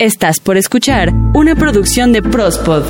[0.00, 2.84] Estás por escuchar una producción de Prospod.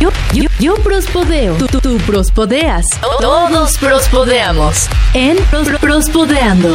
[0.00, 2.86] Yo, yo, yo prospodeo, tú, tú, tú prospodeas,
[3.20, 6.74] todos prospodeamos en Pros- Prospodeando.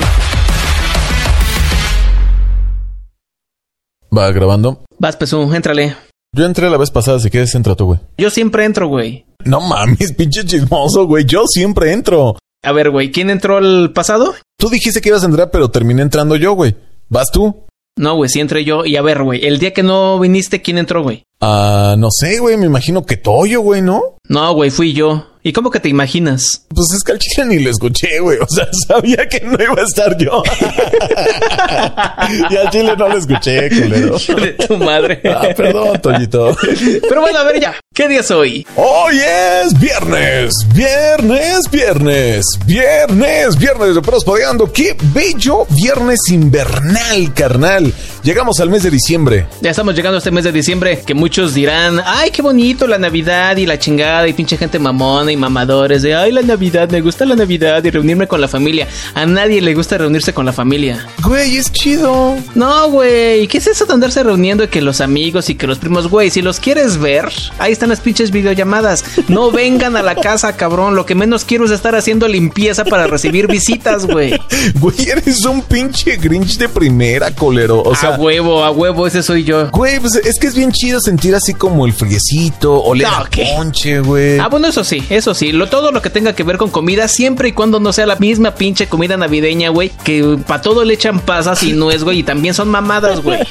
[4.17, 4.85] Va grabando.
[4.97, 5.93] Vas, Pesú, éntrale.
[6.33, 7.99] Yo entré la vez pasada, si quieres entra tú, güey.
[8.17, 9.25] Yo siempre entro, güey.
[9.43, 11.25] No mames, pinche chismoso, güey.
[11.25, 12.37] Yo siempre entro.
[12.63, 14.33] A ver, güey, ¿quién entró al pasado?
[14.59, 16.75] Tú dijiste que ibas a entrar, pero terminé entrando yo, güey.
[17.07, 17.63] ¿Vas tú?
[17.95, 18.85] No, güey, sí entré yo.
[18.85, 21.23] Y a ver, güey, el día que no viniste, ¿quién entró, güey?
[21.39, 22.57] Ah, no sé, güey.
[22.57, 24.17] Me imagino que Toyo, güey, ¿no?
[24.27, 25.27] No, güey, fui yo.
[25.41, 26.65] ¿Y cómo que te imaginas?
[26.67, 28.37] Pues es que al chile ni lo escuché, güey.
[28.39, 30.43] O sea, sabía que no iba a estar yo.
[32.49, 34.17] y al chile no lo escuché, culero.
[34.41, 35.21] de tu madre.
[35.23, 36.53] Ah, perdón, Toyito.
[37.07, 37.75] Pero bueno, a ver ya.
[37.99, 38.65] ¿Qué día es hoy?
[38.77, 44.71] Hoy es viernes, viernes, viernes, viernes, viernes de Prospodeando.
[44.71, 47.93] Qué bello viernes invernal, carnal.
[48.23, 49.47] Llegamos al mes de diciembre.
[49.59, 52.97] Ya estamos llegando a este mes de diciembre que muchos dirán, ay, qué bonito la
[52.97, 57.01] Navidad y la chingada y pinche gente mamona y mamadores de, ay, la Navidad, me
[57.01, 58.87] gusta la Navidad y reunirme con la familia.
[59.13, 61.05] A nadie le gusta reunirse con la familia.
[61.21, 62.37] Güey, es chido.
[62.55, 65.79] No, güey, ¿qué es eso de andarse reuniendo y que los amigos y que los
[65.79, 66.29] primos, güey?
[66.29, 69.03] Si los quieres ver, ahí están las pinches videollamadas.
[69.27, 70.95] No vengan a la casa, cabrón.
[70.95, 74.39] Lo que menos quiero es estar haciendo limpieza para recibir visitas, güey.
[74.79, 77.81] Güey, eres un pinche Grinch de primera, colero.
[77.81, 79.69] O sea, a huevo, a huevo, ese soy yo.
[79.71, 83.29] güey, pues es que es bien chido sentir así como el friecito, oler No, a
[83.55, 84.39] ponche, güey.
[84.39, 85.51] Ah, bueno, eso sí, eso sí.
[85.51, 88.15] Lo, todo lo que tenga que ver con comida, siempre y cuando no sea la
[88.17, 89.91] misma pinche comida navideña, güey.
[90.03, 92.19] Que para todo le echan pasas y nuez, güey.
[92.19, 93.39] Y también son mamadas, güey.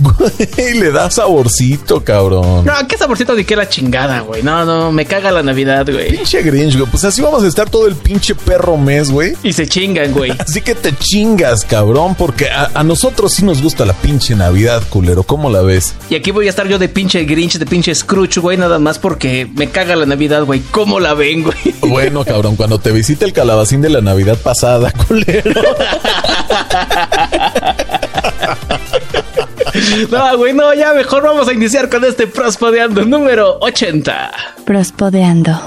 [0.00, 2.64] Güey, le da saborcito, cabrón.
[2.64, 4.42] No, qué saborcito de qué la chingada, güey.
[4.42, 6.10] No, no, me caga la Navidad, güey.
[6.10, 6.90] Pinche Grinch, güey.
[6.90, 9.34] Pues así vamos a estar todo el pinche perro mes, güey.
[9.42, 10.30] Y se chingan, güey.
[10.38, 14.82] Así que te chingas, cabrón, porque a, a nosotros sí nos gusta la pinche Navidad,
[14.90, 15.22] culero.
[15.22, 15.94] ¿Cómo la ves?
[16.10, 18.98] Y aquí voy a estar yo de pinche Grinch, de pinche Scrooge, güey, nada más
[18.98, 20.60] porque me caga la Navidad, güey.
[20.70, 21.56] ¿Cómo la ven, güey?
[21.90, 25.60] Bueno, cabrón, cuando te visite el calabacín de la Navidad pasada, culero.
[30.10, 34.30] No, güey, no, ya mejor vamos a iniciar con este Prospodeando número 80.
[34.64, 35.60] Prospodeando.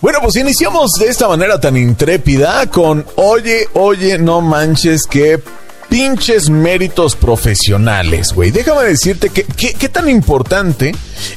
[0.00, 5.40] Bueno, pues iniciamos de esta manera tan intrépida con Oye, oye, no manches que
[5.94, 8.50] pinches méritos profesionales, güey.
[8.50, 10.90] Déjame decirte que qué tan importante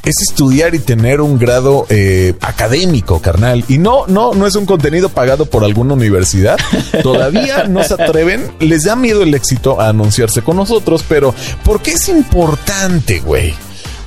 [0.03, 3.63] es estudiar y tener un grado eh, académico, carnal.
[3.67, 6.57] Y no, no, no es un contenido pagado por alguna universidad.
[7.03, 11.83] Todavía no se atreven, les da miedo el éxito a anunciarse con nosotros, pero ¿por
[11.83, 13.53] qué es importante, güey?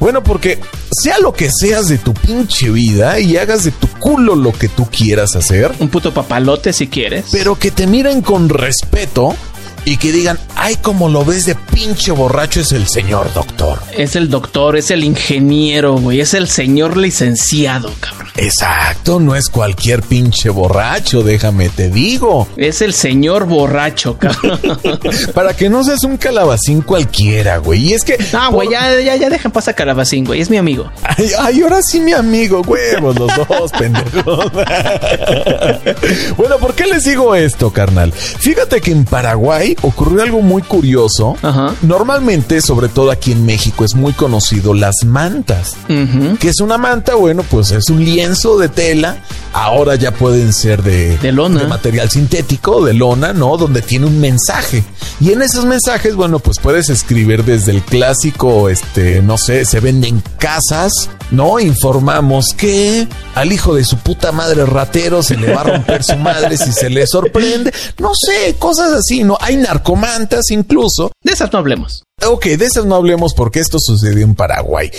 [0.01, 0.59] Bueno, porque
[0.91, 4.69] sea lo que seas de tu pinche vida y hagas de tu culo lo que
[4.69, 7.27] tú quieras hacer, Un puto papalote si quieres.
[7.31, 9.37] pero que te miren con respeto
[9.85, 13.79] y que digan, ay, como lo ves de pinche borracho es el señor doctor.
[13.97, 16.21] Es el doctor, es el ingeniero, güey.
[16.21, 18.29] Es el señor licenciado, cabrón.
[18.37, 22.49] Exacto, no es cualquier pinche borracho, déjame te digo.
[22.57, 24.61] Es el señor borracho, cabrón.
[25.35, 27.89] Para que no seas un calabacín cualquiera, güey.
[27.91, 28.19] Y es que...
[28.33, 30.41] No, güey, por- ya, ya, ya dejan pasar Calabacín, güey.
[30.41, 30.91] Es mi amigo.
[31.03, 34.51] Ay, ay, ahora sí mi amigo, huevos, los dos, pendejos.
[36.37, 38.13] bueno, ¿por qué les digo esto, carnal?
[38.13, 41.37] Fíjate que en Paraguay ocurrió algo muy curioso.
[41.43, 41.75] Ajá.
[41.83, 45.77] Normalmente, sobre todo aquí en México, es muy conocido las mantas.
[45.89, 46.37] Ujú.
[46.39, 47.15] ¿Qué es una manta?
[47.15, 49.19] Bueno, pues es un lienzo de tela.
[49.53, 51.61] Ahora ya pueden ser de, De lona.
[51.63, 53.57] de material sintético, de lona, ¿no?
[53.57, 54.85] Donde tiene un mensaje.
[55.21, 59.81] Y en esos mensajes, bueno, pues puedes escribir desde el clásico, este, no sé, se
[59.81, 60.93] venden casas,
[61.33, 61.59] ¿no?
[61.59, 66.17] Informamos que al hijo de su puta madre ratero se le va a romper su
[66.17, 67.73] madre si se le sorprende.
[67.99, 69.37] No sé, cosas así, ¿no?
[69.41, 71.13] Hay narcomantas incluso.
[71.23, 72.03] De esas no hablemos.
[72.27, 74.91] Ok, de esas no hablemos porque esto sucedió en Paraguay.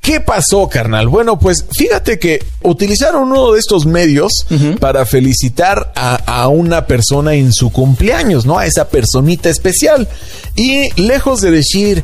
[0.00, 1.08] ¿Qué pasó, carnal?
[1.08, 4.32] Bueno, pues fíjate que utilizaron uno de estos medios
[4.80, 8.58] para felicitar a, a una persona en su cumpleaños, ¿no?
[8.58, 10.08] A esa personita especial.
[10.56, 12.02] Y lejos de decir,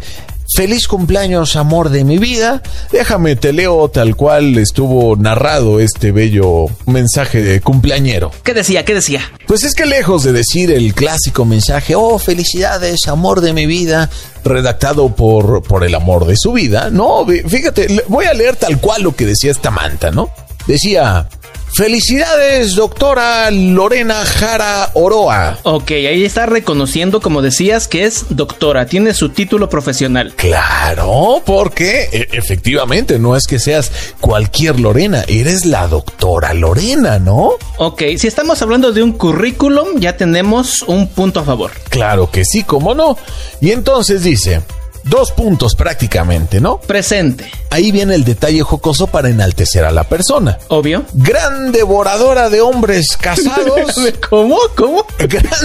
[0.54, 2.62] feliz cumpleaños, amor de mi vida,
[2.92, 8.30] déjame te leo tal cual estuvo narrado este bello mensaje de cumpleañero.
[8.42, 8.84] ¿Qué decía?
[8.84, 9.20] ¿Qué decía?
[9.46, 14.10] Pues es que lejos de decir el clásico mensaje, oh, felicidades, amor de mi vida,
[14.44, 19.02] redactado por, por el amor de su vida, no, fíjate, voy a leer tal cual
[19.02, 20.30] lo que decía esta manta, ¿no?
[20.66, 21.28] Decía,
[21.76, 25.58] Felicidades, doctora Lorena Jara Oroa.
[25.62, 30.32] Ok, ahí está reconociendo, como decías, que es doctora, tiene su título profesional.
[30.36, 33.92] Claro, porque e, efectivamente no es que seas
[34.22, 37.50] cualquier Lorena, eres la doctora Lorena, ¿no?
[37.76, 41.72] Ok, si estamos hablando de un currículum, ya tenemos un punto a favor.
[41.90, 43.18] Claro que sí, cómo no.
[43.60, 44.62] Y entonces dice,
[45.08, 46.78] Dos puntos prácticamente, ¿no?
[46.80, 47.48] Presente.
[47.70, 50.58] Ahí viene el detalle jocoso para enaltecer a la persona.
[50.66, 51.04] Obvio.
[51.12, 53.94] Gran devoradora de hombres casados.
[54.28, 54.58] ¿Cómo?
[54.76, 55.06] ¿Cómo?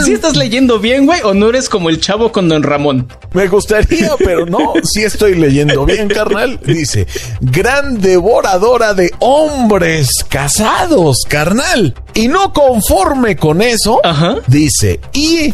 [0.05, 3.07] ¿Si estás leyendo bien, güey, o no eres como el chavo con Don Ramón?
[3.33, 6.59] Me gustaría, pero no, si estoy leyendo bien, carnal.
[6.63, 7.07] Dice,
[7.39, 11.95] gran devoradora de hombres casados, carnal.
[12.13, 14.35] Y no conforme con eso, Ajá.
[14.45, 15.51] dice, y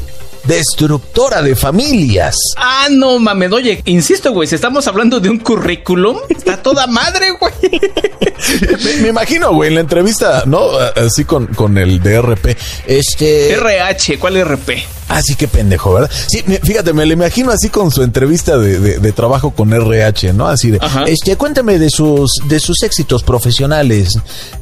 [0.47, 2.35] destructora de familias.
[2.55, 7.31] Ah, no mames, oye, insisto, güey, si estamos hablando de un currículum, está toda madre,
[7.31, 7.53] güey.
[8.85, 10.69] Me, me, imagino, güey, en la entrevista, ¿no?
[10.95, 12.57] Así con, con el DRP.
[12.85, 13.51] Este.
[13.53, 14.69] RH, ¿cuál RP?
[15.09, 16.11] Así que pendejo, ¿verdad?
[16.27, 20.33] Sí, fíjate, me lo imagino así con su entrevista de, de, de trabajo con RH,
[20.33, 20.47] ¿no?
[20.49, 21.03] Así de, Ajá.
[21.05, 24.09] este, cuéntame de sus, de sus éxitos profesionales.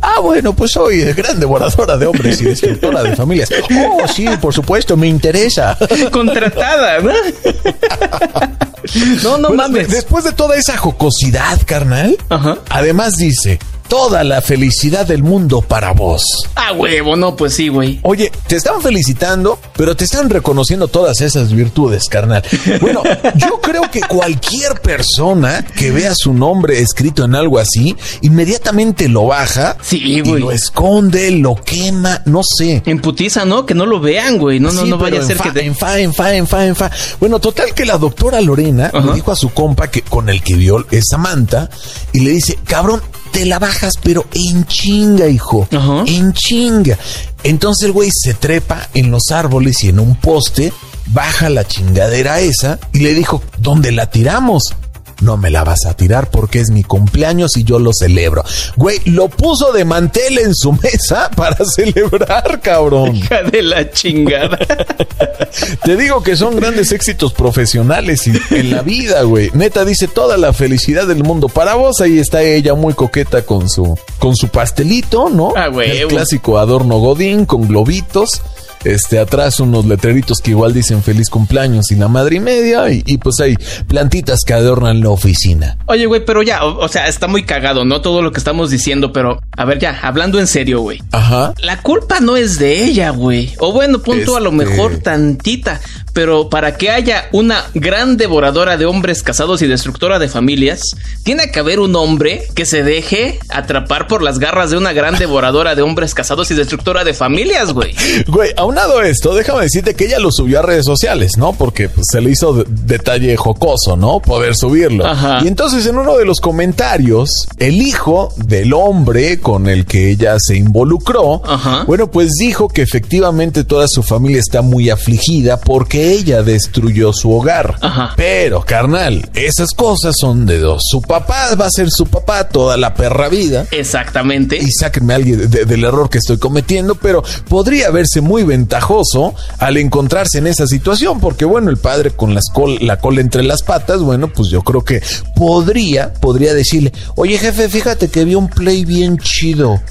[0.01, 3.50] Ah, bueno, pues soy gran devoradora de hombres y destructora de familias.
[3.75, 5.75] Oh, sí, por supuesto, me interesa.
[6.12, 7.12] Contratada, ¿no?
[9.24, 9.89] no, no Bueno, mames.
[9.89, 12.60] Después de toda esa jocosidad, carnal, Ajá.
[12.69, 13.57] además dice,
[13.88, 16.22] toda la felicidad del mundo para vos.
[16.56, 18.00] Ah, huevo, no, pues sí, güey.
[18.04, 22.44] Oye, te están felicitando, pero te están reconociendo todas esas virtudes, carnal.
[22.82, 23.02] Bueno,
[23.36, 29.26] yo creo que cualquier persona que vea su nombre escrito en algo así, inmediatamente lo
[29.28, 30.42] baja Sí, güey.
[30.42, 32.84] lo esconde, lo quema, no sé.
[32.86, 33.66] En putiza, ¿no?
[33.66, 34.60] Que no lo vean, güey.
[34.60, 35.60] No, no, Sí, no vaya a ser que...
[35.62, 36.92] en fa, en fa, en fa, en fa.
[37.20, 39.00] Bueno, total que la doctora Lorena Ajá.
[39.08, 41.70] le dijo a su compa que con el que vio es Samantha
[42.14, 43.02] y le dice, cabrón,
[43.36, 45.68] te la bajas, pero en chinga, hijo.
[45.70, 46.06] Ajá.
[46.08, 46.98] En chinga.
[47.44, 50.72] Entonces el güey se trepa en los árboles y en un poste,
[51.08, 54.74] baja la chingadera esa y le dijo, ¿dónde la tiramos?
[55.22, 58.44] No me la vas a tirar porque es mi cumpleaños y yo lo celebro.
[58.76, 63.16] Güey, lo puso de mantel en su mesa para celebrar, cabrón.
[63.16, 64.58] Hija de la chingada.
[65.84, 69.50] Te digo que son grandes éxitos profesionales y en la vida, güey.
[69.54, 72.02] Neta dice toda la felicidad del mundo para vos.
[72.02, 75.54] Ahí está ella muy coqueta con su con su pastelito, ¿no?
[75.56, 76.00] Ah, güey.
[76.00, 78.42] El clásico adorno godín con globitos.
[78.86, 82.90] Este, atrás unos letreritos que igual dicen feliz cumpleaños y la madre y media.
[82.92, 83.56] Y, y pues hay
[83.88, 85.78] plantitas que adornan la oficina.
[85.88, 88.02] Oye, güey, pero ya, o, o sea, está muy cagado, ¿no?
[88.02, 89.40] Todo lo que estamos diciendo, pero...
[89.58, 91.02] A ver, ya, hablando en serio, güey.
[91.12, 91.54] Ajá.
[91.62, 93.54] La culpa no es de ella, güey.
[93.60, 95.81] O bueno, punto a lo Este- mejor tantita.
[96.14, 100.81] Pero para que haya una gran devoradora de hombres casados y destructora de familias,
[101.24, 105.18] tiene que haber un hombre que se deje atrapar por las garras de una gran
[105.18, 107.94] devoradora de hombres casados y destructora de familias, güey.
[108.28, 111.54] Güey, aunado a esto, déjame decirte que ella lo subió a redes sociales, ¿no?
[111.54, 114.19] Porque pues, se le hizo de- detalle jocoso, ¿no?
[114.19, 115.06] Poder subirlo.
[115.06, 115.39] Ajá.
[115.44, 120.36] Y entonces en uno de los comentarios, el hijo del hombre con el que ella
[120.39, 121.83] se involucró, Ajá.
[121.86, 127.31] bueno, pues dijo que efectivamente toda su familia está muy afligida porque ella destruyó su
[127.31, 127.75] hogar.
[127.81, 128.13] Ajá.
[128.18, 130.83] Pero, carnal, esas cosas son de dos.
[130.89, 134.57] Su papá va a ser su papá toda la perra vida Exactamente.
[134.57, 139.34] y sáquenme a alguien de- del error que estoy cometiendo, pero podría verse muy ventajoso
[139.60, 143.44] al encontrarse en esa situación, porque bueno, el padre con las col- la cola entre
[143.44, 145.02] las patas, bueno, pues yo creo que
[145.36, 149.81] podría, podría decirle, oye jefe, fíjate que vi un play bien chido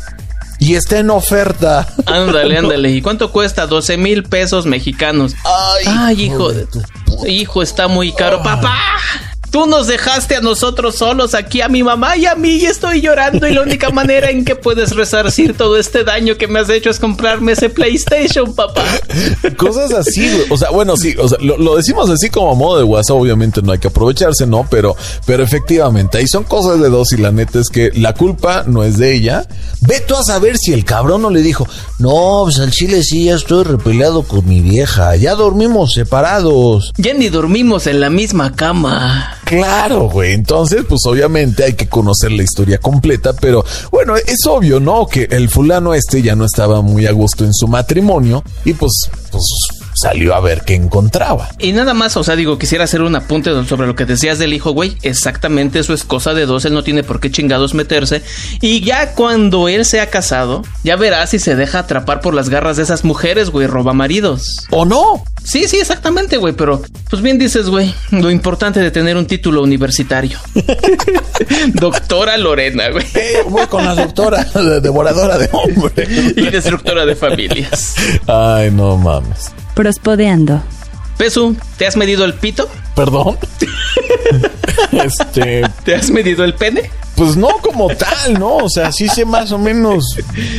[0.59, 1.87] y está en oferta.
[2.07, 2.91] Ándale, ándale.
[2.91, 3.67] ¿Y cuánto cuesta?
[3.67, 5.35] 12 mil pesos mexicanos.
[5.45, 6.81] Ay, Ay, hijo de tu...
[7.27, 8.43] Hijo, está muy caro.
[8.43, 8.75] ¡Papá!
[9.55, 13.01] Tú nos dejaste a nosotros solos aquí, a mi mamá y a mí, y estoy
[13.01, 13.47] llorando.
[13.47, 16.91] Y la única manera en que puedes resarcir todo este daño que me has hecho
[16.91, 18.85] es comprarme ese PlayStation, papá.
[19.57, 20.47] Cosas así, güey.
[20.51, 23.17] O sea, bueno, sí, o sea, lo, lo decimos así como a modo de WhatsApp,
[23.17, 24.67] obviamente no hay que aprovecharse, ¿no?
[24.69, 28.65] Pero, pero efectivamente, ahí son cosas de dos y la neta es que la culpa
[28.67, 29.47] no es de ella.
[29.83, 31.65] Ve tú a saber si el cabrón no le dijo,
[32.01, 36.91] no, pues al chile sí, ya estoy repeleado con mi vieja, ya dormimos separados.
[36.97, 39.39] Ya ni dormimos en la misma cama.
[39.45, 40.33] Claro, güey.
[40.33, 45.07] Entonces, pues obviamente hay que conocer la historia completa, pero bueno, es obvio, ¿no?
[45.07, 48.93] Que el fulano este ya no estaba muy a gusto en su matrimonio y pues,
[49.31, 49.45] pues
[49.95, 51.49] salió a ver qué encontraba.
[51.59, 54.53] Y nada más, o sea, digo, quisiera hacer un apunte sobre lo que decías del
[54.53, 54.97] hijo, güey.
[55.03, 58.23] Exactamente, eso es cosa de dos, él no tiene por qué chingados meterse.
[58.61, 62.49] Y ya cuando él se ha casado, ya verás si se deja atrapar por las
[62.49, 64.67] garras de esas mujeres, güey, roba maridos.
[64.71, 65.25] ¿O no?
[65.45, 69.63] Sí, sí, exactamente, güey, pero pues bien dices, güey, lo importante de tener un título
[69.63, 70.39] universitario.
[71.75, 73.05] doctora Lorena, güey.
[73.15, 74.45] Eh, voy con la doctora,
[74.81, 76.09] devoradora de hombres.
[76.37, 77.95] y destructora de familias.
[78.27, 79.53] Ay, no mames.
[79.75, 80.63] Prospodeando.
[81.17, 82.69] Pesu, ¿te has medido el pito?
[82.95, 83.39] ¿Perdón?
[84.93, 85.63] este.
[85.85, 86.91] ¿Te has medido el pene?
[87.17, 88.57] Pues no como tal, ¿no?
[88.57, 90.05] O sea, sí sé más o menos.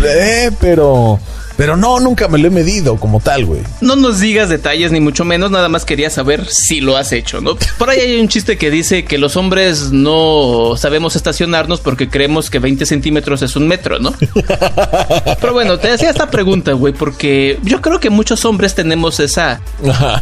[0.03, 1.19] Eh, pero.
[1.57, 3.61] Pero no, nunca me lo he medido como tal, güey.
[3.81, 7.41] No nos digas detalles ni mucho menos, nada más quería saber si lo has hecho,
[7.41, 7.55] ¿no?
[7.77, 12.49] Por ahí hay un chiste que dice que los hombres no sabemos estacionarnos porque creemos
[12.49, 14.13] que 20 centímetros es un metro, ¿no?
[15.41, 19.61] Pero bueno, te hacía esta pregunta, güey, porque yo creo que muchos hombres tenemos esa,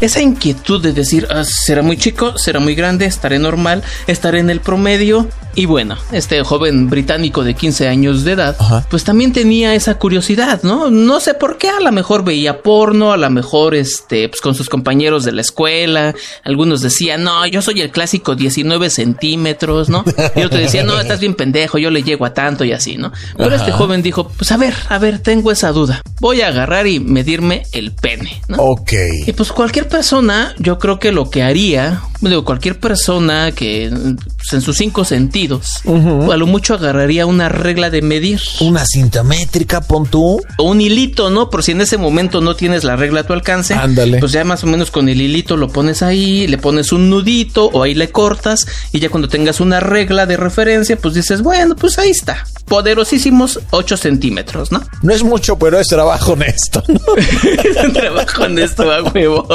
[0.01, 4.49] esa inquietud de decir, ah, será muy chico, será muy grande, estaré normal, estaré en
[4.49, 5.27] el promedio.
[5.55, 8.57] Y bueno, este joven británico de 15 años de edad,
[8.89, 10.89] pues también tenía esa curiosidad, ¿no?
[10.89, 14.55] No sé por qué, a lo mejor veía porno, a lo mejor este, pues con
[14.55, 20.03] sus compañeros de la escuela, algunos decían, no, yo soy el clásico 19 centímetros, ¿no?
[20.35, 23.11] Y otro decía, no, estás bien pendejo, yo le llego a tanto y así, ¿no?
[23.37, 26.87] Pero este joven dijo, pues a ver, a ver, tengo esa duda, voy a agarrar
[26.87, 28.57] y medirme el pene, ¿no?
[28.57, 28.93] Ok.
[29.27, 33.91] Y pues cualquier persona, yo creo que lo que haría, digo, cualquier persona que
[34.37, 38.41] pues, en sus cinco sentidos, a lo mucho agarraría una regla de medir.
[38.61, 40.41] Una cinta métrica, pon tú.
[40.57, 41.49] O un hilito ¿no?
[41.49, 43.73] Por si en ese momento no tienes la regla a tu alcance.
[43.73, 44.19] Ándale.
[44.19, 47.65] Pues ya más o menos con el hilito lo pones ahí, le pones un nudito
[47.65, 51.75] o ahí le cortas y ya cuando tengas una regla de referencia, pues dices, bueno,
[51.75, 52.45] pues ahí está.
[52.65, 54.81] Poderosísimos 8 centímetros, ¿no?
[55.01, 56.83] No es mucho, pero es trabajo honesto.
[56.87, 56.99] ¿no?
[57.17, 59.47] es trabajo honesto, a huevo.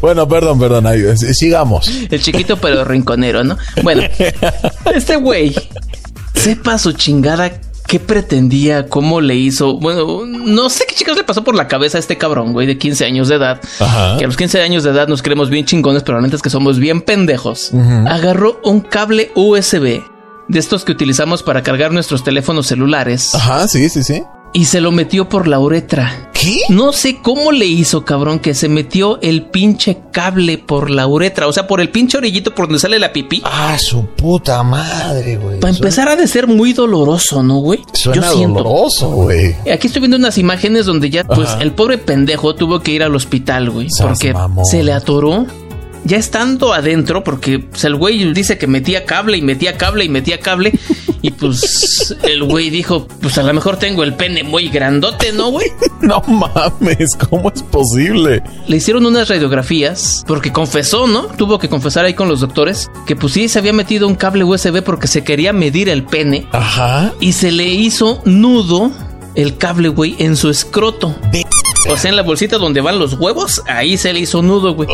[0.00, 1.88] bueno, perdón, perdón, ahí, sigamos.
[2.10, 3.56] El chiquito pero rinconero, ¿no?
[3.82, 4.02] Bueno,
[4.94, 5.54] este güey,
[6.34, 9.78] sepa su chingada qué pretendía, cómo le hizo.
[9.78, 12.78] Bueno, no sé qué chicos le pasó por la cabeza a este cabrón, güey, de
[12.78, 13.60] 15 años de edad.
[14.18, 16.50] Que a los 15 años de edad nos creemos bien chingones, pero realmente es que
[16.50, 17.72] somos bien pendejos.
[18.06, 20.02] Agarró un cable USB
[20.48, 23.34] de estos que utilizamos para cargar nuestros teléfonos celulares.
[23.34, 24.22] Ajá, sí, sí, sí
[24.52, 26.30] y se lo metió por la uretra.
[26.32, 26.60] ¿Qué?
[26.68, 31.48] No sé cómo le hizo, cabrón, que se metió el pinche cable por la uretra,
[31.48, 33.42] o sea, por el pinche orillito por donde sale la pipí.
[33.44, 35.58] Ah, su puta madre, güey.
[35.58, 37.80] Para empezar ha de ser muy doloroso, ¿no, güey?
[37.92, 39.56] Suena doloroso, güey.
[39.72, 43.16] Aquí estoy viendo unas imágenes donde ya, pues, el pobre pendejo tuvo que ir al
[43.16, 44.32] hospital, güey, porque
[44.70, 45.46] se le atoró
[46.08, 50.08] ya estando adentro, porque pues, el güey dice que metía cable y metía cable y
[50.08, 50.72] metía cable,
[51.22, 55.50] y pues el güey dijo, pues a lo mejor tengo el pene muy grandote, ¿no,
[55.50, 55.68] güey?
[56.00, 58.40] No mames, ¿cómo es posible?
[58.68, 61.26] Le hicieron unas radiografías, porque confesó, ¿no?
[61.26, 64.44] Tuvo que confesar ahí con los doctores, que pues sí, se había metido un cable
[64.44, 66.46] USB porque se quería medir el pene.
[66.52, 67.12] Ajá.
[67.20, 68.92] Y se le hizo nudo
[69.38, 71.14] el cable, güey, en su escroto.
[71.88, 74.88] O sea, en la bolsita donde van los huevos, ahí se le hizo nudo, güey.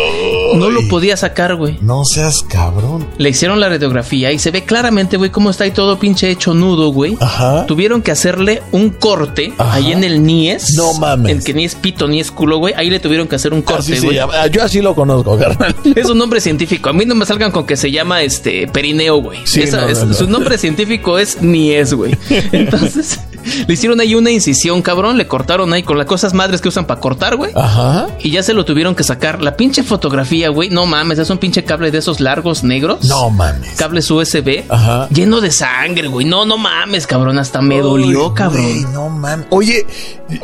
[0.55, 1.79] No lo podía sacar, güey.
[1.81, 3.09] No seas cabrón.
[3.17, 6.53] Le hicieron la radiografía y se ve claramente, güey, cómo está ahí todo pinche hecho
[6.53, 7.17] nudo, güey.
[7.21, 7.65] Ajá.
[7.67, 10.75] Tuvieron que hacerle un corte ahí en el nies.
[10.77, 11.33] No mames.
[11.33, 12.75] En que ni es pito ni es culo, güey.
[12.77, 14.19] Ahí le tuvieron que hacer un corte, güey.
[14.53, 15.75] yo así lo conozco, carnal.
[15.97, 16.91] Es un nombre científico.
[16.91, 19.39] A mí no me salgan con que se llama este perineo, güey.
[19.47, 19.65] Sí,
[20.13, 22.15] Su nombre científico es nies, güey.
[22.53, 23.19] Entonces,
[23.67, 25.17] le hicieron ahí una incisión, cabrón.
[25.17, 27.53] Le cortaron ahí con las cosas madres que usan para cortar, güey.
[27.55, 28.07] Ajá.
[28.21, 29.43] Y ya se lo tuvieron que sacar.
[29.43, 30.71] La pinche fotografía, güey.
[30.71, 33.05] No mames, es un pinche cable de esos largos negros.
[33.05, 33.77] No mames.
[33.77, 34.65] Cables USB.
[34.69, 35.09] Ajá.
[35.11, 36.27] Lleno de sangre, güey.
[36.27, 37.39] No, no mames, cabrón.
[37.39, 38.93] Hasta me dolió, cabrón.
[38.93, 39.47] no mames.
[39.51, 39.87] Oye,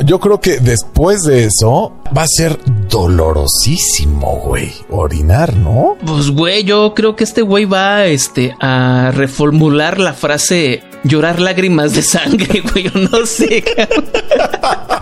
[0.04, 4.72] yo creo que después de eso va a ser dolorosísimo, güey.
[4.90, 5.96] Orinar, ¿no?
[6.04, 11.94] Pues, güey, yo creo que este güey va este, a reformular la frase llorar lágrimas
[11.94, 13.64] de sangre, güey, no sé.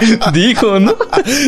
[0.32, 0.96] Dijo, ¿no?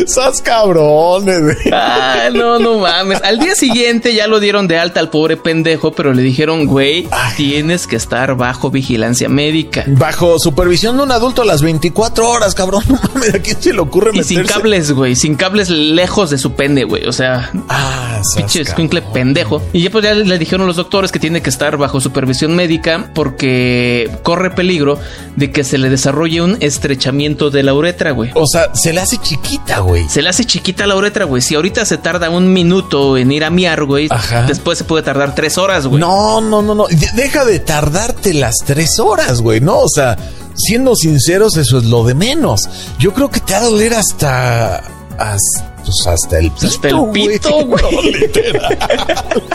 [0.05, 1.57] Sas cabrones, güey.
[1.71, 3.21] Ah, no, no mames.
[3.23, 7.07] Al día siguiente ya lo dieron de alta al pobre pendejo, pero le dijeron, güey,
[7.35, 9.83] tienes que estar bajo vigilancia médica.
[9.87, 12.83] Bajo supervisión de un adulto a las 24 horas, cabrón.
[12.89, 14.33] No mames, ¿a quién se le ocurre meterse?
[14.33, 17.05] Y sin cables, güey, sin cables lejos de su pende, güey.
[17.05, 19.61] O sea, ah, pinche escuincle pendejo.
[19.73, 23.11] Y ya pues ya le dijeron los doctores que tiene que estar bajo supervisión médica
[23.13, 24.99] porque corre peligro
[25.35, 28.31] de que se le desarrolle un estrechamiento de la uretra, güey.
[28.41, 30.07] O sea, se le hace chiquita, güey.
[30.09, 31.41] Se le hace chiquita la uretra, güey.
[31.41, 34.09] Si ahorita se tarda un minuto en ir a miar, güey,
[34.47, 35.99] después se puede tardar tres horas, güey.
[35.99, 36.85] No, no, no, no.
[37.15, 39.59] Deja de tardarte las tres horas, güey.
[39.61, 40.17] No, o sea,
[40.55, 42.61] siendo sinceros, eso es lo de menos.
[42.97, 44.77] Yo creo que te va a doler hasta
[45.17, 46.67] hasta, pues hasta el pito.
[46.67, 48.11] Hasta el pito, güey.
[48.13, 48.77] Literal.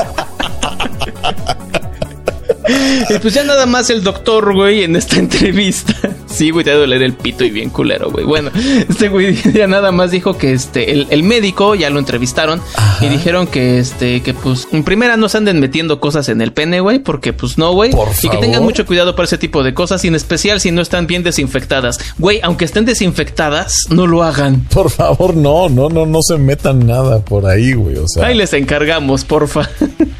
[3.10, 5.94] Y pues ya nada más el doctor, güey, en esta entrevista.
[6.34, 8.24] Sí, güey, te va a doler el pito y bien culero, güey.
[8.24, 8.50] Bueno,
[8.88, 12.60] este güey ya nada más dijo que este, el, el médico ya lo entrevistaron
[13.00, 16.52] y dijeron que este, que pues, en primera no se anden metiendo cosas en el
[16.52, 17.90] pene, güey, porque pues no, güey.
[17.92, 18.40] Por Y que favor.
[18.40, 21.22] tengan mucho cuidado para ese tipo de cosas, y en especial si no están bien
[21.22, 21.98] desinfectadas.
[22.18, 24.60] Güey, aunque estén desinfectadas, no lo hagan.
[24.72, 27.96] Por favor, no, no, no, no se metan nada por ahí, güey.
[27.96, 28.26] O sea.
[28.26, 29.68] Ahí les encargamos, porfa.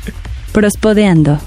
[0.53, 1.41] Prospodeando.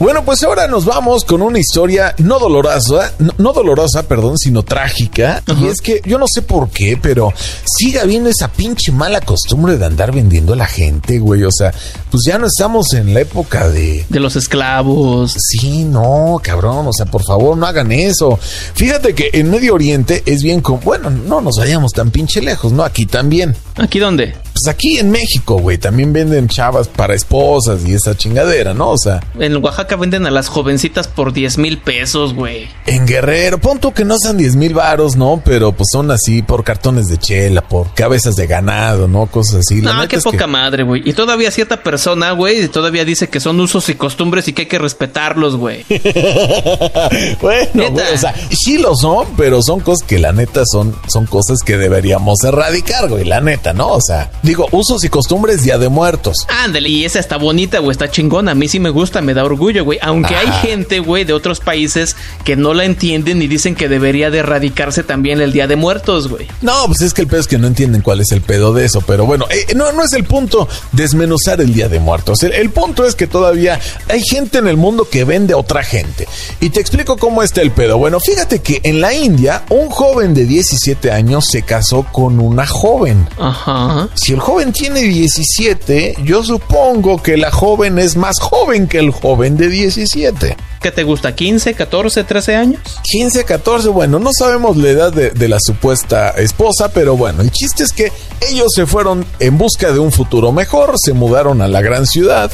[0.00, 4.62] Bueno, pues ahora nos vamos con una historia no dolorosa, no, no dolorosa, perdón, sino
[4.62, 5.42] trágica.
[5.60, 7.34] Y es que yo no sé por qué, pero
[7.66, 11.44] sigue habiendo esa pinche mala costumbre de andar vendiendo a la gente, güey.
[11.44, 11.74] O sea,
[12.10, 14.06] pues ya no estamos en la época de...
[14.08, 15.36] De los esclavos.
[15.36, 18.38] Sí, no, cabrón, o sea, por favor, no hagan eso.
[18.74, 22.72] Fíjate que en Medio Oriente es bien como, bueno, no nos vayamos tan pinche lejos,
[22.72, 22.84] ¿no?
[22.84, 23.54] Aquí también.
[23.76, 24.34] ¿Aquí dónde?
[24.62, 28.90] Pues aquí en México, güey, también venden chavas para esposas y esa chingadera, ¿no?
[28.90, 32.68] O sea, En Oaxaca venden a las jovencitas por 10 mil pesos, güey.
[32.84, 35.40] En Guerrero, pon tú que no sean 10 mil varos, ¿no?
[35.42, 39.26] Pero pues son así por cartones de chela, por cabezas de ganado, ¿no?
[39.28, 39.80] Cosas así.
[39.80, 41.08] La No, qué que- poca madre, güey.
[41.08, 44.68] Y todavía cierta persona, güey, todavía dice que son usos y costumbres y que hay
[44.68, 45.86] que respetarlos, güey.
[47.40, 51.24] bueno, güey, o sea, sí lo son, pero son cosas que la neta son, son
[51.26, 53.88] cosas que deberíamos erradicar, güey, la neta, ¿no?
[53.92, 56.34] O sea, digo, usos y costumbres día de muertos.
[56.48, 58.50] Ándale, y esa está bonita, güey, está chingona.
[58.50, 59.98] A mí sí me gusta, me da orgullo, güey.
[60.02, 60.60] Aunque hay Ah.
[60.62, 65.04] gente, güey, de otros países que no la entienden y dicen que debería de erradicarse
[65.04, 66.48] también el Día de Muertos, güey.
[66.62, 68.84] No, pues es que el pedo es que no entienden cuál es el pedo de
[68.86, 72.42] eso, pero bueno, eh, no, no es el punto desmenuzar el Día de Muertos.
[72.42, 73.78] El, el punto es que todavía
[74.08, 76.26] hay gente en el mundo que vende a otra gente.
[76.60, 77.98] Y te explico cómo está el pedo.
[77.98, 82.66] Bueno, fíjate que en la India, un joven de 17 años se casó con una
[82.66, 83.28] joven.
[83.38, 84.08] Ajá.
[84.14, 89.10] Si el joven tiene 17, yo supongo que la joven es más joven que el
[89.10, 90.56] joven de 17.
[90.80, 91.36] ¿Qué te gusta?
[91.36, 92.80] ¿15, 14, 13 años?
[93.12, 97.50] 15, 14, bueno, no sabemos la edad de, de la supuesta esposa, pero bueno, el
[97.50, 98.10] chiste es que
[98.50, 102.50] ellos se fueron en busca de un futuro mejor, se mudaron a la gran ciudad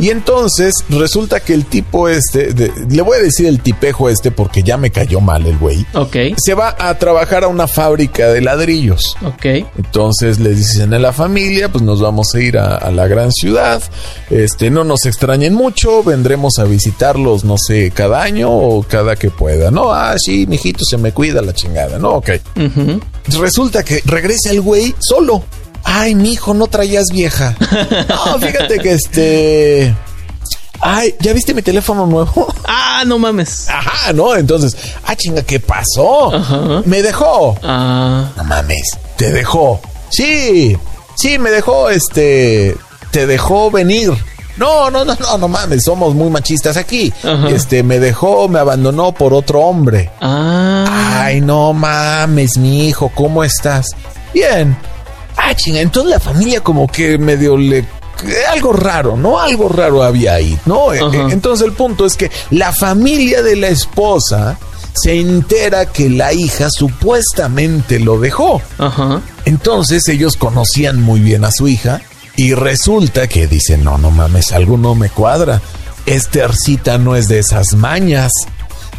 [0.00, 4.32] y entonces resulta que el tipo este, de- le voy a decir el tipejo este
[4.32, 8.26] porque ya me cayó mal el güey, Ok, se va a trabajar a una fábrica
[8.32, 9.16] de ladrillos.
[9.24, 9.46] ok.
[9.78, 11.27] Entonces les dicen a la familia,
[11.72, 13.82] pues nos vamos a ir a, a la gran ciudad.
[14.30, 19.30] Este, no nos extrañen mucho, vendremos a visitarlos, no sé, cada año o cada que
[19.30, 19.70] pueda.
[19.70, 22.10] No, ah, sí, mijito, se me cuida la chingada, ¿no?
[22.14, 22.30] Ok.
[23.38, 25.42] Resulta que regresa el güey solo.
[25.84, 27.56] Ay, mijo, no traías vieja.
[28.08, 29.94] No, fíjate que este.
[30.80, 32.46] Ay, ¿ya viste mi teléfono nuevo?
[32.66, 33.68] Ah, no mames.
[33.68, 34.34] Ajá, ¿no?
[34.36, 36.34] Entonces, ah, chinga, ¿qué pasó?
[36.34, 36.82] Ajá.
[36.84, 37.56] Me dejó.
[37.62, 38.82] Ah, No mames,
[39.16, 39.80] te dejó.
[40.10, 40.76] Sí,
[41.20, 42.76] sí, me dejó, este,
[43.10, 44.12] te dejó venir.
[44.56, 47.12] No, no, no, no, no mames, somos muy machistas aquí.
[47.22, 47.48] Ajá.
[47.48, 50.10] Este, me dejó, me abandonó por otro hombre.
[50.20, 50.84] ah.
[51.24, 53.86] Ay, no mames, mi hijo, ¿cómo estás?
[54.32, 54.76] Bien.
[55.36, 57.84] Ah, chinga, entonces la familia como que medio le...
[58.50, 59.38] Algo raro, ¿no?
[59.38, 60.90] Algo raro había ahí, ¿no?
[60.90, 61.28] Ajá.
[61.30, 64.58] Entonces el punto es que la familia de la esposa
[64.94, 68.60] se entera que la hija supuestamente lo dejó.
[68.78, 69.20] Ajá.
[69.44, 72.00] Entonces ellos conocían muy bien a su hija
[72.36, 75.60] y resulta que dicen, no, no mames, algo no me cuadra.
[76.06, 78.32] Estercita no es de esas mañas.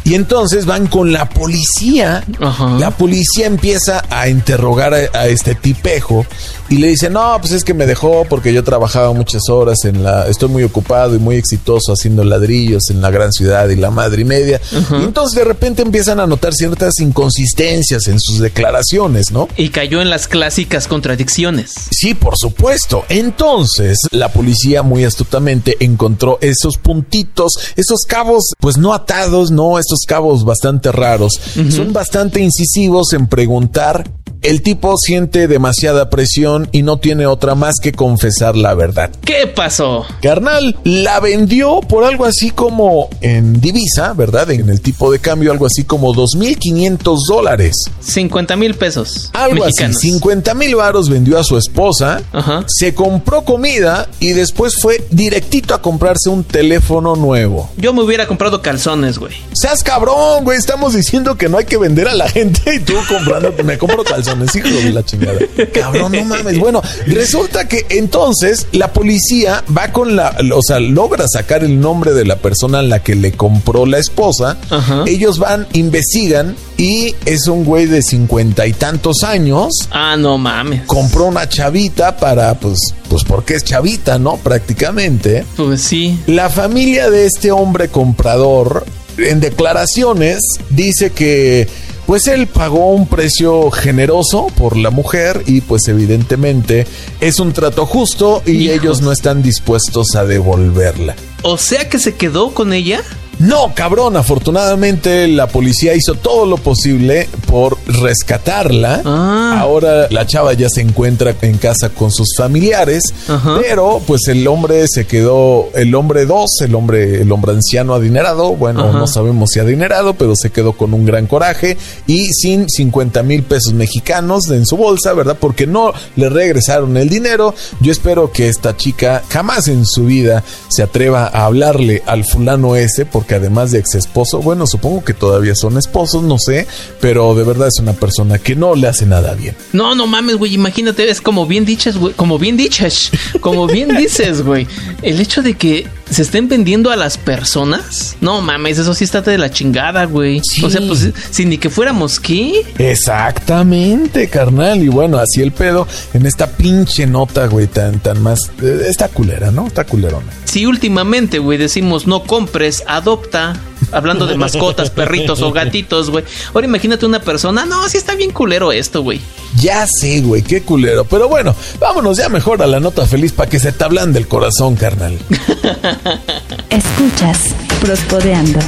[0.04, 2.24] Y entonces van con la policía.
[2.40, 2.78] Ajá.
[2.78, 6.26] La policía empieza a interrogar a, a este tipejo
[6.68, 10.02] y le dice, no, pues es que me dejó porque yo trabajaba muchas horas en
[10.04, 10.28] la...
[10.28, 14.22] Estoy muy ocupado y muy exitoso haciendo ladrillos en la gran ciudad y la madre
[14.22, 14.60] y media.
[14.72, 19.48] Y entonces de repente empiezan a notar ciertas inconsistencias en sus declaraciones, ¿no?
[19.56, 21.72] Y cayó en las clásicas contradicciones.
[21.90, 23.04] Sí, por supuesto.
[23.08, 30.06] Entonces, la policía muy astutamente encontró esos puntitos, esos cabos, pues no atados, no, estos
[30.06, 31.32] cabos bastante raros.
[31.70, 34.04] Son bastante incisivos en preguntar.
[34.42, 39.10] El tipo siente demasiada presión y no tiene otra más que confesar la verdad.
[39.22, 40.06] ¿Qué pasó?
[40.22, 44.50] Carnal, la vendió por algo así como en divisa, ¿verdad?
[44.50, 47.74] En el tipo de cambio, algo así como 2.500 dólares.
[48.00, 49.30] 50 mil pesos.
[49.34, 49.96] Algo mexicanos.
[49.98, 52.64] así, 50 mil varos vendió a su esposa, Ajá.
[52.66, 57.70] se compró comida y después fue directito a comprarse un teléfono nuevo.
[57.76, 59.34] Yo me hubiera comprado calzones, güey.
[59.52, 62.94] Seas cabrón, güey, estamos diciendo que no hay que vender a la gente y tú
[63.06, 64.29] comprando, me compro calzones.
[64.54, 65.38] hijo de la chingada.
[65.72, 66.58] Cabrón, no mames.
[66.58, 72.12] Bueno, resulta que entonces la policía va con la, o sea, logra sacar el nombre
[72.12, 74.58] de la persona a la que le compró la esposa.
[74.70, 75.04] Ajá.
[75.06, 79.72] Ellos van, investigan y es un güey de cincuenta y tantos años.
[79.90, 80.82] Ah, no mames.
[80.86, 84.36] Compró una chavita para, pues, pues porque es chavita, ¿no?
[84.36, 85.44] Prácticamente.
[85.56, 86.18] Pues sí.
[86.26, 88.86] La familia de este hombre comprador,
[89.18, 90.40] en declaraciones,
[90.70, 91.68] dice que
[92.10, 96.84] pues él pagó un precio generoso por la mujer y pues evidentemente
[97.20, 98.76] es un trato justo y Hijos.
[98.80, 101.14] ellos no están dispuestos a devolverla.
[101.42, 103.00] O sea que se quedó con ella.
[103.40, 109.00] No, cabrón, afortunadamente la policía hizo todo lo posible por rescatarla.
[109.04, 109.56] Ah.
[109.58, 113.56] Ahora la chava ya se encuentra en casa con sus familiares, Ajá.
[113.62, 118.54] pero pues el hombre se quedó, el hombre 2, el hombre, el hombre anciano adinerado,
[118.56, 118.98] bueno, Ajá.
[118.98, 123.42] no sabemos si adinerado, pero se quedó con un gran coraje y sin 50 mil
[123.42, 125.38] pesos mexicanos en su bolsa, ¿verdad?
[125.40, 127.54] Porque no le regresaron el dinero.
[127.80, 132.76] Yo espero que esta chica jamás en su vida se atreva a hablarle al fulano
[132.76, 136.66] ese, porque además de ex esposo, bueno, supongo que todavía son esposos, no sé,
[137.00, 139.56] pero de verdad es una persona que no le hace nada bien.
[139.72, 140.54] No, no mames, güey.
[140.54, 142.14] Imagínate, es como bien dichas, güey.
[142.14, 143.10] Como bien dichas.
[143.40, 144.66] Como bien dices, güey.
[145.02, 148.16] El hecho de que se estén vendiendo a las personas.
[148.20, 150.40] No mames, eso sí está de la chingada, güey.
[150.44, 150.64] Sí.
[150.64, 152.64] O sea, pues, si ni que fuéramos qué.
[152.78, 154.82] Exactamente, carnal.
[154.82, 158.50] Y bueno, así el pedo en esta pinche nota, güey, tan, tan más.
[158.62, 159.66] eh, Está culera, ¿no?
[159.66, 160.26] Está culerona.
[160.44, 163.54] Si últimamente, güey, decimos no compres, adopta.
[163.92, 166.24] Hablando de mascotas, perritos o gatitos, güey.
[166.54, 167.64] Ahora imagínate una persona.
[167.64, 169.20] No, sí está bien culero esto, güey.
[169.56, 171.04] Ya sé, güey, qué culero.
[171.04, 174.28] Pero bueno, vámonos ya mejor a la nota feliz para que se te hablan del
[174.28, 175.18] corazón, carnal.
[176.70, 178.60] Escuchas Prospodeando.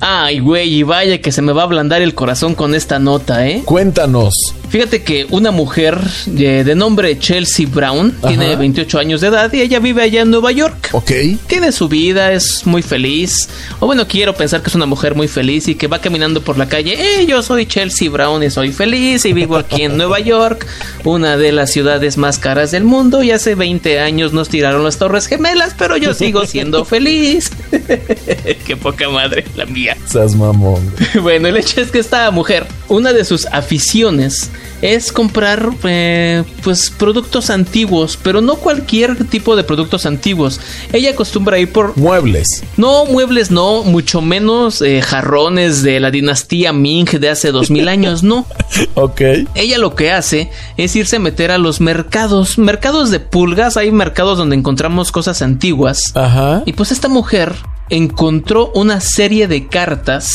[0.00, 3.48] Ay, güey, y vaya que se me va a ablandar el corazón con esta nota,
[3.48, 3.62] ¿eh?
[3.64, 4.32] Cuéntanos.
[4.70, 5.98] Fíjate que una mujer
[6.36, 8.28] eh, de nombre Chelsea Brown Ajá.
[8.28, 10.90] tiene 28 años de edad y ella vive allá en Nueva York.
[10.92, 11.10] Ok.
[11.46, 13.48] Tiene su vida, es muy feliz.
[13.80, 16.58] O bueno, quiero pensar que es una mujer muy feliz y que va caminando por
[16.58, 16.96] la calle.
[16.98, 20.66] Eh, yo soy Chelsea Brown y soy feliz y vivo aquí en Nueva York,
[21.04, 23.22] una de las ciudades más caras del mundo.
[23.22, 27.50] Y hace 20 años nos tiraron las Torres Gemelas, pero yo sigo siendo feliz.
[28.66, 29.96] Qué poca madre, la mía.
[30.06, 30.92] Sas mamón.
[31.22, 34.50] Bueno, el hecho es que esta mujer, una de sus aficiones
[34.82, 40.60] es comprar eh, pues productos antiguos, pero no cualquier tipo de productos antiguos.
[40.92, 42.62] Ella acostumbra ir por Muebles.
[42.76, 47.88] no muebles, no, mucho menos eh, jarrones de la dinastía Ming de hace dos mil
[47.88, 48.46] años, no.
[48.94, 49.20] Ok.
[49.54, 53.90] Ella lo que hace es irse a meter a los mercados, mercados de pulgas, hay
[53.90, 56.00] mercados donde encontramos cosas antiguas.
[56.14, 56.62] Ajá.
[56.66, 57.54] Y pues esta mujer
[57.90, 60.30] encontró una serie de cartas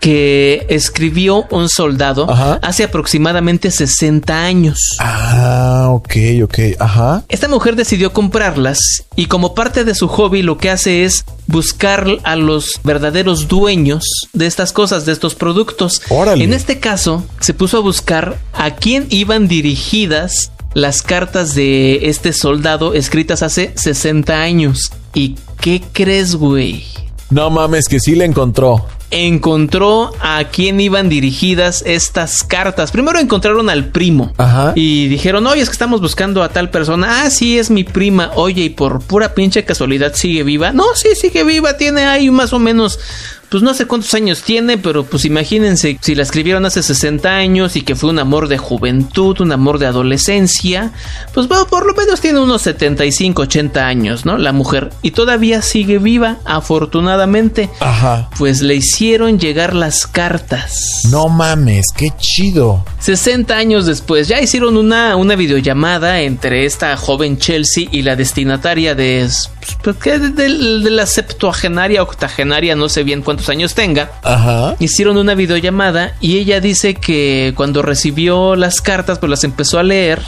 [0.00, 2.58] que escribió un soldado Ajá.
[2.62, 4.78] hace aproximadamente 60 años.
[4.98, 6.58] Ah, ok, ok.
[6.78, 7.24] Ajá.
[7.28, 8.78] Esta mujer decidió comprarlas
[9.16, 14.04] y como parte de su hobby lo que hace es buscar a los verdaderos dueños
[14.32, 16.00] de estas cosas, de estos productos.
[16.08, 16.44] Órale.
[16.44, 22.32] En este caso, se puso a buscar a quién iban dirigidas las cartas de este
[22.32, 24.90] soldado escritas hace 60 años.
[25.14, 26.84] ¿Y qué crees, güey?
[27.30, 28.84] No mames, que sí le encontró.
[29.10, 32.90] encontró a quién iban dirigidas estas cartas.
[32.90, 34.32] Primero encontraron al primo.
[34.38, 34.72] Ajá.
[34.74, 37.22] Y dijeron, oye, es que estamos buscando a tal persona.
[37.22, 38.32] Ah, sí, es mi prima.
[38.34, 40.72] Oye, y por pura pinche casualidad sigue viva.
[40.72, 41.76] No, sí, sigue viva.
[41.76, 42.98] Tiene ahí más o menos...
[43.54, 47.76] Pues no sé cuántos años tiene, pero pues imagínense si la escribieron hace 60 años
[47.76, 50.90] y que fue un amor de juventud, un amor de adolescencia,
[51.32, 54.38] pues bueno, por lo menos tiene unos 75, 80 años, ¿no?
[54.38, 54.90] La mujer.
[55.02, 58.28] Y todavía sigue viva, afortunadamente Ajá.
[58.38, 61.02] pues le hicieron llegar las cartas.
[61.12, 62.84] No mames, qué chido.
[62.98, 68.96] 60 años después, ya hicieron una, una videollamada entre esta joven Chelsea y la destinataria
[68.96, 69.28] de,
[69.82, 70.18] pues, ¿qué?
[70.18, 70.44] de, de-
[70.84, 74.10] de la septuagenaria, octogenaria, no sé bien cuántos años tenga.
[74.22, 74.76] Ajá.
[74.78, 79.82] Hicieron una videollamada y ella dice que cuando recibió las cartas, pues las empezó a
[79.82, 80.20] leer.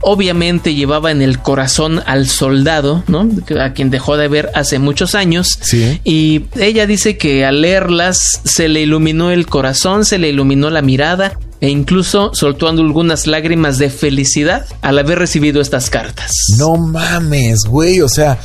[0.00, 3.28] Obviamente llevaba en el corazón al soldado, ¿no?
[3.60, 5.58] A quien dejó de ver hace muchos años.
[5.60, 6.00] Sí.
[6.04, 10.82] Y ella dice que al leerlas se le iluminó el corazón, se le iluminó la
[10.82, 16.30] mirada e incluso soltó algunas lágrimas de felicidad al haber recibido estas cartas.
[16.58, 18.02] No mames, güey.
[18.02, 18.38] O sea,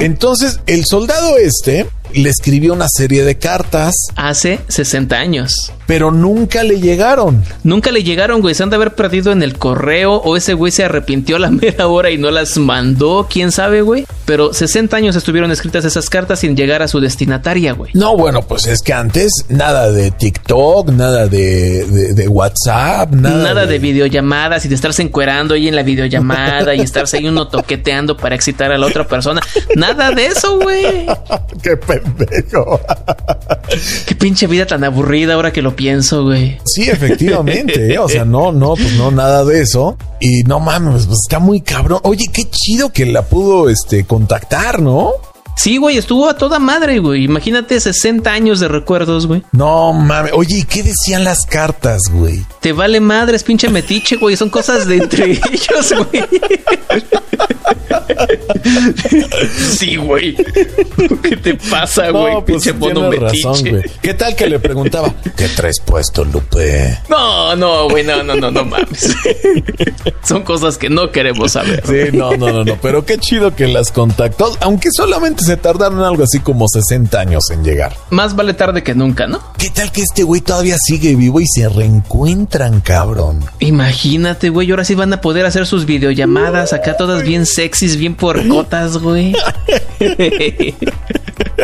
[0.00, 5.72] entonces el soldado este le escribió una serie de cartas, Hace 60 años.
[5.86, 7.42] pero nunca le llegaron.
[7.64, 8.54] Nunca le llegaron, güey.
[8.54, 11.50] Se han de haber perdido en el correo o ese güey se arrepintió a la
[11.50, 13.26] mera hora y no las mandó.
[13.30, 14.06] ¿Quién sabe, güey?
[14.24, 17.90] Pero 60 años estuvieron escritas esas cartas sin llegar a su destinataria, güey.
[17.94, 23.42] No, bueno, pues es que antes nada de TikTok, nada de, de- de WhatsApp, nada,
[23.42, 27.48] Nada de videollamadas y de estarse encuerando ahí en la videollamada y estarse ahí uno
[27.48, 29.40] toqueteando para excitar a la otra persona.
[29.76, 31.06] Nada de eso, güey.
[31.62, 32.80] ¡Qué pendejo!
[34.06, 36.58] Qué pinche vida tan aburrida ahora que lo pienso, güey.
[36.64, 37.98] Sí, efectivamente, ¿eh?
[37.98, 39.96] o sea, no, no, pues no, nada de eso.
[40.20, 42.00] Y no mames, pues está muy cabrón.
[42.04, 45.12] Oye, qué chido que la pudo, este, contactar, ¿no?
[45.56, 47.24] Sí, güey, estuvo a toda madre, güey.
[47.24, 49.42] Imagínate 60 años de recuerdos, güey.
[49.52, 50.32] No mames.
[50.34, 52.44] Oye, ¿y qué decían las cartas, güey?
[52.60, 54.36] Te vale madres, pinche metiche, güey.
[54.36, 56.24] Son cosas de entre ellos, güey.
[59.78, 60.36] Sí, güey.
[61.22, 62.34] ¿Qué te pasa, güey?
[62.34, 63.82] No, pues pinche mono razón, güey.
[64.00, 65.14] ¿Qué tal que le preguntaba?
[65.36, 66.98] ¿Qué traes puesto, Lupe?
[67.08, 69.14] no, no, güey, no, no, no, no mames.
[70.24, 71.82] Son cosas que no queremos saber.
[71.86, 72.76] Sí, no, no, no, no.
[72.80, 74.56] Pero qué chido que las contactó.
[74.60, 77.96] Aunque solamente se tardaron algo así como 60 años en llegar.
[78.10, 79.40] Más vale tarde que nunca, ¿no?
[79.58, 83.44] ¿Qué tal que este güey todavía sigue vivo y se reencuentran, cabrón?
[83.58, 88.11] Imagínate, güey, ahora sí van a poder hacer sus videollamadas acá todas bien sexys, bien
[88.14, 89.34] puercotas, güey.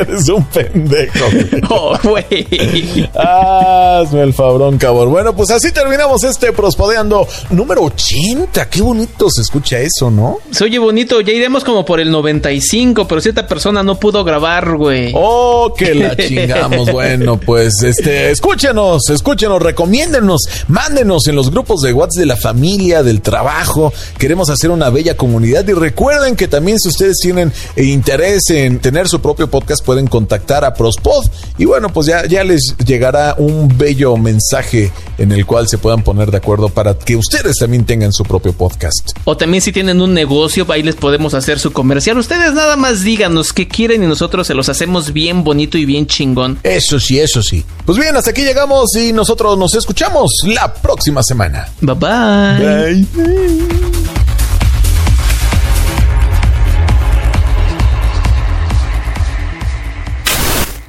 [0.01, 1.25] Eres un pendejo.
[1.31, 1.49] güey.
[1.71, 3.09] Oh, güey.
[3.15, 5.11] Hazme el fabrón, cabrón.
[5.11, 8.69] Bueno, pues así terminamos este Prospodeando número 80.
[8.71, 10.39] Qué bonito se escucha eso, ¿no?
[10.51, 14.77] Se oye bonito, ya iremos como por el 95, pero cierta persona no pudo grabar,
[14.77, 15.13] güey.
[15.15, 16.91] Oh, que la chingamos.
[16.91, 23.03] Bueno, pues este, escúchenos, escúchenos, recomiéndenos, mándenos en los grupos de WhatsApp de la familia,
[23.03, 23.93] del trabajo.
[24.19, 29.09] Queremos hacer una bella comunidad y recuerden que también si ustedes tienen interés en tener
[29.09, 31.25] su propio podcast pueden contactar a Prospod
[31.57, 36.03] y bueno, pues ya ya les llegará un bello mensaje en el cual se puedan
[36.03, 39.13] poner de acuerdo para que ustedes también tengan su propio podcast.
[39.25, 42.19] O también si tienen un negocio, ahí les podemos hacer su comercial.
[42.19, 46.07] Ustedes nada más díganos qué quieren y nosotros se los hacemos bien bonito y bien
[46.07, 46.59] chingón.
[46.65, 47.65] Eso sí, eso sí.
[47.87, 51.67] Pues bien, hasta aquí llegamos y nosotros nos escuchamos la próxima semana.
[51.81, 53.07] Bye bye.
[53.15, 54.18] Bye.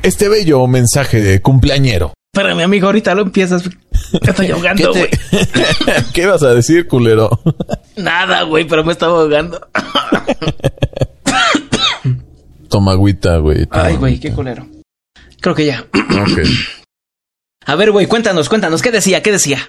[0.03, 2.13] Este bello mensaje de cumpleañero.
[2.33, 3.63] Espérame, amigo, ahorita lo empiezas.
[3.65, 3.71] Me
[4.29, 5.09] estoy ahogando, ¿Qué, güey.
[5.09, 7.29] te- ¿Qué vas a decir, culero?
[7.97, 9.59] Nada, güey, pero me estaba ahogando.
[12.69, 13.67] Toma agüita, güey.
[13.71, 14.65] Ay, güey, qué culero.
[15.41, 15.85] Creo que ya.
[15.93, 16.39] Ok.
[17.65, 19.21] A ver, güey, cuéntanos, cuéntanos, ¿qué decía?
[19.21, 19.59] ¿Qué decía?